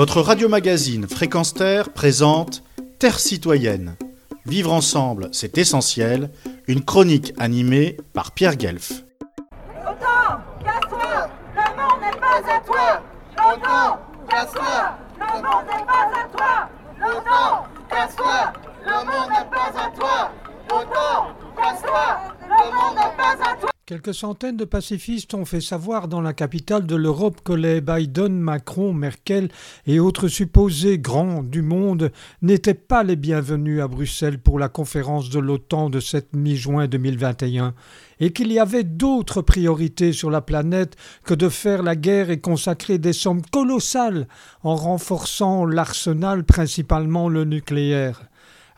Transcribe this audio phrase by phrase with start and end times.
[0.00, 2.62] Votre radio-magazine Fréquence Terre présente
[2.98, 3.96] Terre citoyenne.
[4.46, 6.30] Vivre ensemble, c'est essentiel.
[6.66, 9.04] Une chronique animée par Pierre Guelf.
[9.76, 13.02] Autant, casse-toi, le monde n'est pas à toi.
[13.36, 14.00] Autant,
[14.30, 14.94] casse-toi,
[15.26, 16.72] le monde n'est pas à toi.
[17.04, 17.52] Autant,
[17.84, 18.54] casse-toi,
[18.86, 18.96] le
[22.72, 23.70] monde n'est pas à toi.
[23.90, 28.38] Quelques centaines de pacifistes ont fait savoir dans la capitale de l'Europe que les Biden,
[28.38, 29.48] Macron, Merkel
[29.84, 35.28] et autres supposés grands du monde n'étaient pas les bienvenus à Bruxelles pour la conférence
[35.28, 37.74] de l'OTAN de cette mi-juin 2021
[38.20, 42.38] et qu'il y avait d'autres priorités sur la planète que de faire la guerre et
[42.38, 44.28] consacrer des sommes colossales
[44.62, 48.29] en renforçant l'arsenal, principalement le nucléaire.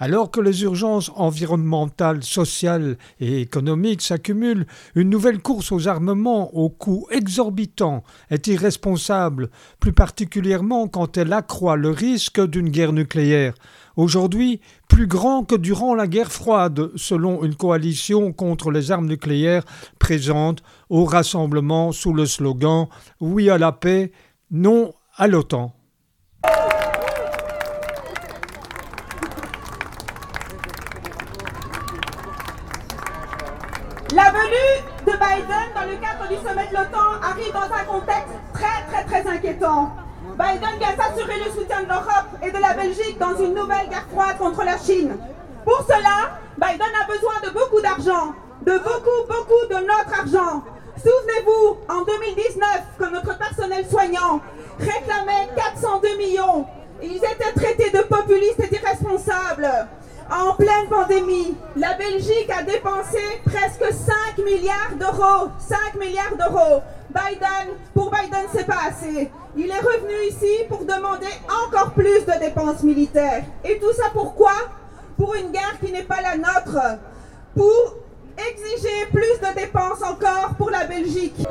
[0.05, 4.67] Alors que les urgences environnementales, sociales et économiques s'accumulent,
[4.97, 11.77] une nouvelle course aux armements au coût exorbitant est irresponsable, plus particulièrement quand elle accroît
[11.77, 13.55] le risque d'une guerre nucléaire.
[13.95, 19.63] Aujourd'hui, plus grand que durant la guerre froide, selon une coalition contre les armes nucléaires
[20.01, 22.89] présente au rassemblement sous le slogan
[23.21, 24.11] Oui à la paix,
[24.51, 25.73] non à l'OTAN.
[34.15, 38.35] La venue de Biden dans le cadre du sommet de l'OTAN arrive dans un contexte
[38.53, 39.91] très très très inquiétant.
[40.33, 44.05] Biden vient s'assurer le soutien de l'Europe et de la Belgique dans une nouvelle guerre
[44.13, 45.17] froide contre la Chine.
[45.65, 50.63] Pour cela, Biden a besoin de beaucoup d'argent, de beaucoup beaucoup de notre argent.
[50.99, 52.69] Souvenez-vous, en 2019,
[52.99, 54.41] que notre personnel soignant
[54.79, 56.67] réclamait 402 millions.
[57.03, 59.89] Ils étaient traités de populistes et d'irresponsables.
[60.35, 65.51] En pleine pandémie, la Belgique a dépensé presque 5 milliards d'euros.
[65.59, 66.81] 5 milliards d'euros.
[67.11, 69.31] Biden, pour Biden, c'est pas assez.
[69.55, 71.29] Il est revenu ici pour demander
[71.67, 73.43] encore plus de dépenses militaires.
[73.63, 74.55] Et tout ça pourquoi?
[75.19, 76.81] Pour une guerre qui n'est pas la nôtre.
[77.55, 77.97] Pour
[78.39, 81.47] exiger plus de dépenses encore pour la Belgique.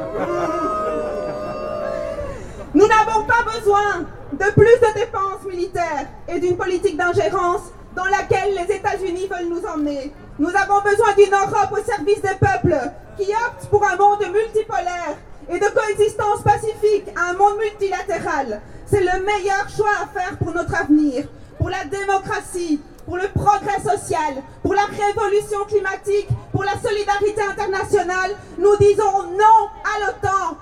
[2.73, 7.61] Nous n'avons pas besoin de plus de dépenses militaires et d'une politique d'ingérence
[7.95, 10.13] dans laquelle les États-Unis veulent nous emmener.
[10.39, 12.79] Nous avons besoin d'une Europe au service des peuples
[13.17, 15.17] qui opte pour un monde multipolaire
[15.49, 18.61] et de coexistence pacifique un monde multilatéral.
[18.85, 21.25] C'est le meilleur choix à faire pour notre avenir,
[21.57, 28.35] pour la démocratie, pour le progrès social, pour la révolution climatique, pour la solidarité internationale.
[28.57, 30.57] Nous disons non à l'OTAN.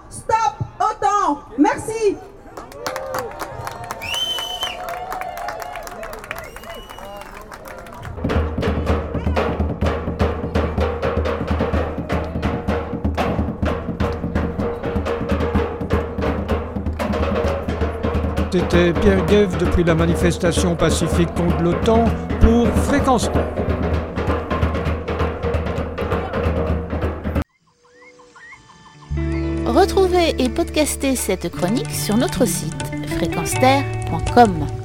[18.52, 22.06] C'était Pierre Guev depuis la manifestation pacifique contre l'OTAN
[22.42, 23.30] pour Fréquence.
[29.68, 32.74] Retrouvez et podcastez cette chronique sur notre site
[33.18, 34.78] fréquenceterre.com.